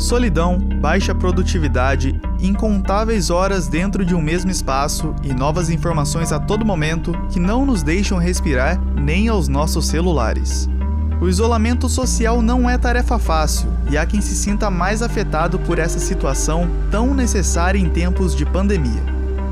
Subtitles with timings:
[0.00, 6.64] Solidão, baixa produtividade, incontáveis horas dentro de um mesmo espaço e novas informações a todo
[6.64, 10.70] momento que não nos deixam respirar nem aos nossos celulares.
[11.20, 15.78] O isolamento social não é tarefa fácil e há quem se sinta mais afetado por
[15.78, 19.02] essa situação tão necessária em tempos de pandemia.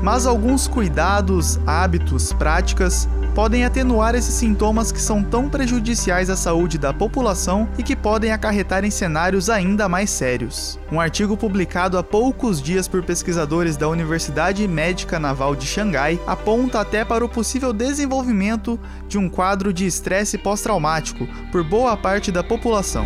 [0.01, 6.77] Mas alguns cuidados, hábitos, práticas podem atenuar esses sintomas que são tão prejudiciais à saúde
[6.77, 10.79] da população e que podem acarretar em cenários ainda mais sérios.
[10.91, 16.79] Um artigo publicado há poucos dias por pesquisadores da Universidade Médica Naval de Xangai aponta
[16.79, 22.43] até para o possível desenvolvimento de um quadro de estresse pós-traumático por boa parte da
[22.43, 23.05] população.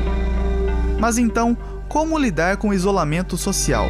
[1.00, 3.88] Mas então, como lidar com o isolamento social?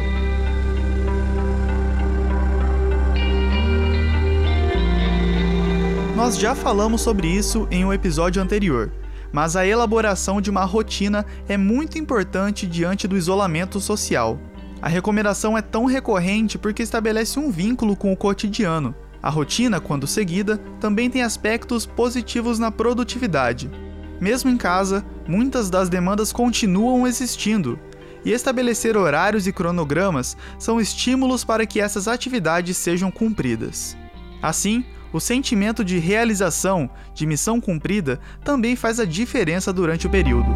[6.14, 8.92] Nós já falamos sobre isso em um episódio anterior,
[9.32, 14.38] mas a elaboração de uma rotina é muito importante diante do isolamento social.
[14.80, 18.94] A recomendação é tão recorrente porque estabelece um vínculo com o cotidiano.
[19.20, 23.68] A rotina, quando seguida, também tem aspectos positivos na produtividade.
[24.20, 27.76] Mesmo em casa, muitas das demandas continuam existindo,
[28.24, 33.96] e estabelecer horários e cronogramas são estímulos para que essas atividades sejam cumpridas.
[34.40, 34.84] Assim,
[35.14, 40.52] o sentimento de realização, de missão cumprida, também faz a diferença durante o período.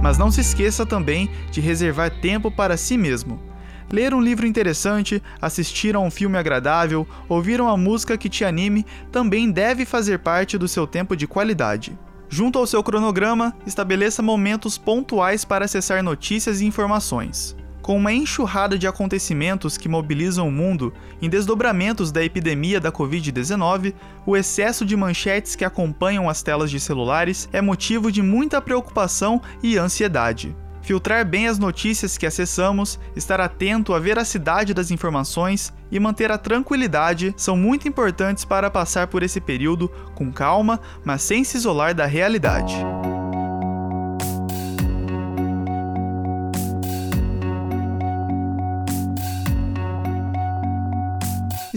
[0.00, 3.42] Mas não se esqueça também de reservar tempo para si mesmo.
[3.90, 8.86] Ler um livro interessante, assistir a um filme agradável, ouvir uma música que te anime
[9.10, 11.98] também deve fazer parte do seu tempo de qualidade.
[12.28, 17.56] Junto ao seu cronograma, estabeleça momentos pontuais para acessar notícias e informações
[17.88, 23.94] com uma enxurrada de acontecimentos que mobilizam o mundo em desdobramentos da epidemia da Covid-19,
[24.26, 29.40] o excesso de manchetes que acompanham as telas de celulares é motivo de muita preocupação
[29.62, 30.54] e ansiedade.
[30.82, 36.36] Filtrar bem as notícias que acessamos, estar atento à veracidade das informações e manter a
[36.36, 41.94] tranquilidade são muito importantes para passar por esse período com calma, mas sem se isolar
[41.94, 42.74] da realidade.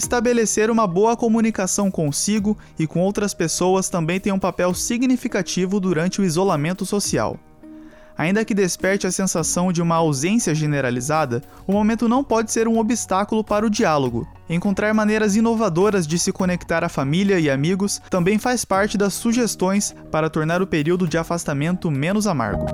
[0.01, 6.19] Estabelecer uma boa comunicação consigo e com outras pessoas também tem um papel significativo durante
[6.19, 7.37] o isolamento social.
[8.17, 12.79] Ainda que desperte a sensação de uma ausência generalizada, o momento não pode ser um
[12.79, 14.27] obstáculo para o diálogo.
[14.49, 19.93] Encontrar maneiras inovadoras de se conectar à família e amigos também faz parte das sugestões
[20.11, 22.65] para tornar o período de afastamento menos amargo.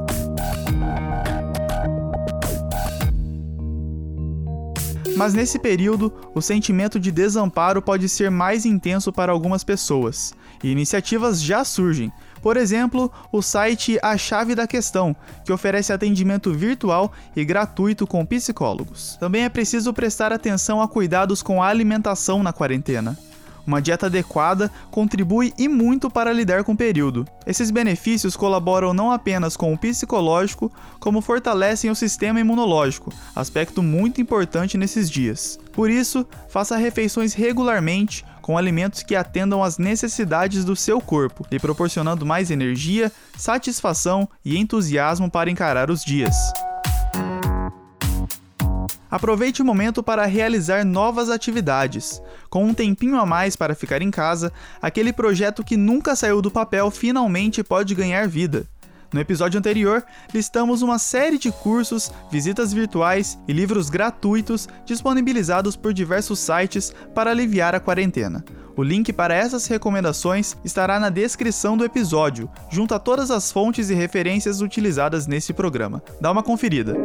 [5.18, 10.32] Mas nesse período, o sentimento de desamparo pode ser mais intenso para algumas pessoas,
[10.64, 12.12] e iniciativas já surgem.
[12.40, 18.24] Por exemplo, o site A Chave da Questão, que oferece atendimento virtual e gratuito com
[18.24, 19.18] psicólogos.
[19.20, 23.18] Também é preciso prestar atenção a cuidados com a alimentação na quarentena.
[23.68, 27.28] Uma dieta adequada contribui e muito para lidar com o período.
[27.46, 34.22] Esses benefícios colaboram não apenas com o psicológico, como fortalecem o sistema imunológico, aspecto muito
[34.22, 35.60] importante nesses dias.
[35.74, 41.60] Por isso, faça refeições regularmente com alimentos que atendam às necessidades do seu corpo, lhe
[41.60, 46.34] proporcionando mais energia, satisfação e entusiasmo para encarar os dias.
[49.10, 52.22] Aproveite o momento para realizar novas atividades.
[52.50, 54.52] Com um tempinho a mais para ficar em casa,
[54.82, 58.68] aquele projeto que nunca saiu do papel finalmente pode ganhar vida.
[59.14, 60.04] No episódio anterior,
[60.34, 67.32] listamos uma série de cursos, visitas virtuais e livros gratuitos disponibilizados por diversos sites para
[67.32, 68.44] aliviar a quarentena.
[68.78, 73.90] O link para essas recomendações estará na descrição do episódio, junto a todas as fontes
[73.90, 76.04] e referências utilizadas nesse programa.
[76.22, 76.96] Dá uma conferida.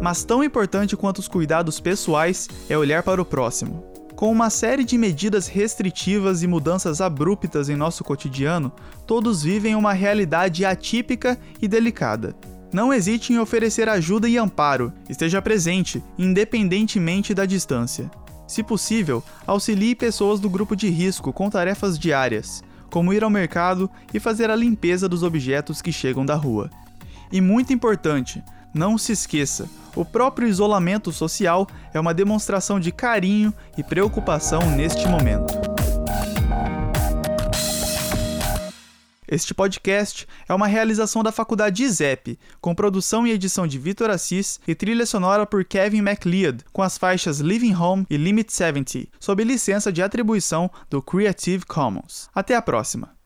[0.00, 3.84] Mas tão importante quanto os cuidados pessoais é olhar para o próximo.
[4.14, 8.70] Com uma série de medidas restritivas e mudanças abruptas em nosso cotidiano,
[9.04, 12.36] todos vivem uma realidade atípica e delicada.
[12.72, 18.08] Não hesite em oferecer ajuda e amparo, esteja presente, independentemente da distância.
[18.50, 23.88] Se possível, auxilie pessoas do grupo de risco com tarefas diárias, como ir ao mercado
[24.12, 26.68] e fazer a limpeza dos objetos que chegam da rua.
[27.30, 28.42] E muito importante,
[28.74, 31.64] não se esqueça, o próprio isolamento social
[31.94, 35.69] é uma demonstração de carinho e preocupação neste momento.
[39.30, 44.58] Este podcast é uma realização da Faculdade ISEP, com produção e edição de Vitor Assis
[44.66, 49.44] e trilha sonora por Kevin MacLeod, com as faixas Living Home e Limit 70, sob
[49.44, 52.28] licença de atribuição do Creative Commons.
[52.34, 53.19] Até a próxima!